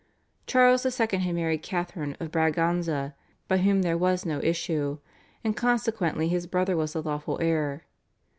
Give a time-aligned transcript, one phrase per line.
[0.47, 1.19] Charles II.
[1.19, 3.13] had married Catharine of Braganza,
[3.47, 4.97] by whom there was no issue,
[5.43, 7.83] and consequently his brother was the lawful heir.